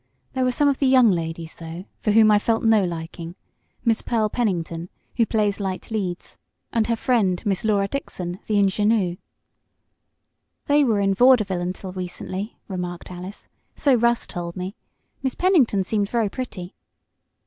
There 0.33 0.43
were 0.43 0.51
some 0.51 0.67
of 0.67 0.79
the 0.79 0.87
young 0.87 1.11
ladies, 1.11 1.53
though, 1.57 1.85
for 1.99 2.09
whom 2.09 2.31
I 2.31 2.39
felt 2.39 2.63
no 2.63 2.83
liking 2.83 3.35
Miss 3.85 4.01
Pearl 4.01 4.29
Pennington, 4.29 4.89
who 5.17 5.27
plays 5.27 5.59
light 5.59 5.91
leads, 5.91 6.39
and 6.73 6.87
her 6.87 6.95
friend, 6.95 7.39
Miss 7.45 7.63
Laura 7.63 7.87
Dixon, 7.87 8.39
the 8.47 8.57
ingenue." 8.57 9.17
"They 10.65 10.83
were 10.83 11.01
in 11.01 11.13
vaudeville 11.13 11.61
until 11.61 11.91
recently," 11.91 12.57
remarked 12.67 13.11
Alice. 13.11 13.47
"So 13.75 13.93
Russ 13.93 14.25
told 14.25 14.55
me. 14.55 14.75
Miss 15.21 15.35
Pennington 15.35 15.83
seemed 15.83 16.09
very 16.09 16.29
pretty." 16.29 16.73